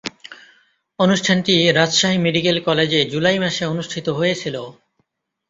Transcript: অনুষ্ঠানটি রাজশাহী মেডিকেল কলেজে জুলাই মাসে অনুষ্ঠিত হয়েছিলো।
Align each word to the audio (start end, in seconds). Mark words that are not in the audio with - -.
অনুষ্ঠানটি 0.99 1.55
রাজশাহী 1.71 2.17
মেডিকেল 2.17 2.57
কলেজে 2.67 2.99
জুলাই 3.11 3.37
মাসে 3.39 3.63
অনুষ্ঠিত 3.65 4.07
হয়েছিলো। 4.09 4.63